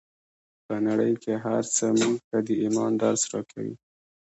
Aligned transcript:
په 0.65 0.75
نړۍ 0.87 1.13
کې 1.23 1.33
هر 1.45 1.63
څه 1.75 1.85
موږ 1.99 2.17
ته 2.29 2.37
د 2.47 2.49
ايمان 2.63 2.91
درس 3.03 3.21
راکوي. 3.31 3.75